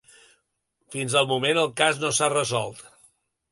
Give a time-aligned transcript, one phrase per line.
[0.95, 2.85] Fins al moment el cas no s'ha resolt.